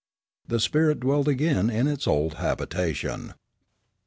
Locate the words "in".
1.69-1.87